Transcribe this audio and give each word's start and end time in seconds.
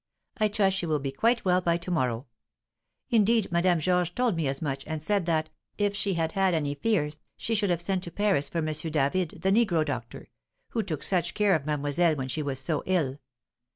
I 0.37 0.47
trust 0.47 0.77
she 0.77 0.87
will 0.87 0.97
be 0.97 1.11
quite 1.11 1.45
well 1.45 1.61
by 1.61 1.77
to 1.77 1.91
morrow; 1.91 2.25
indeed 3.11 3.51
Madame 3.51 3.79
Georges 3.79 4.09
told 4.11 4.35
me 4.35 4.47
as 4.47 4.59
much, 4.59 4.83
and 4.87 4.99
said 4.99 5.27
that, 5.27 5.51
if 5.77 5.95
she 5.95 6.15
had 6.15 6.31
had 6.31 6.55
any 6.55 6.73
fears, 6.73 7.19
she 7.37 7.53
should 7.53 7.69
have 7.69 7.83
sent 7.83 8.01
to 8.05 8.11
Paris 8.11 8.49
for 8.49 8.57
M. 8.57 8.65
David, 8.73 9.43
the 9.43 9.51
negro 9.51 9.85
doctor, 9.85 10.31
who 10.69 10.81
took 10.81 11.03
such 11.03 11.35
care 11.35 11.53
of 11.53 11.67
mademoiselle 11.67 12.15
when 12.15 12.29
she 12.29 12.41
was 12.41 12.57
so 12.59 12.81
ill. 12.87 13.19